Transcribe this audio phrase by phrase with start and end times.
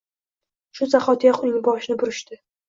[0.79, 2.41] Shu zahotiyoq uning boshini burishdi.